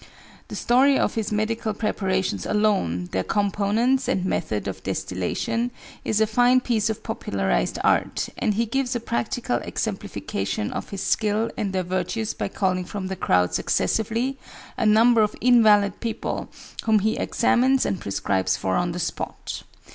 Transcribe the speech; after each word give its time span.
The 0.47 0.55
story 0.55 0.97
of 0.97 1.13
his 1.13 1.31
medical 1.31 1.75
preparations 1.75 2.47
alone, 2.47 3.09
their 3.11 3.23
components 3.23 4.07
and 4.07 4.25
method 4.25 4.67
of 4.67 4.81
distillation, 4.81 5.69
is 6.03 6.19
a 6.19 6.25
fine 6.25 6.59
piece 6.61 6.89
of 6.89 7.03
popularized 7.03 7.77
art, 7.83 8.27
and 8.35 8.55
he 8.55 8.65
gives 8.65 8.95
a 8.95 8.99
practical 8.99 9.57
exemplification 9.57 10.71
of 10.71 10.89
his 10.89 11.03
skill 11.03 11.51
and 11.55 11.71
their 11.71 11.83
virtues 11.83 12.33
by 12.33 12.47
calling 12.47 12.83
from 12.85 13.09
the 13.09 13.15
crowd 13.15 13.53
successively, 13.53 14.39
a 14.75 14.87
number 14.87 15.21
of 15.21 15.35
invalid 15.39 15.99
people, 15.99 16.49
whom 16.85 16.97
he 16.97 17.15
examines 17.17 17.85
and 17.85 18.01
prescribes 18.01 18.57
for 18.57 18.77
on 18.77 18.93
the 18.93 18.99
spot. 18.99 19.61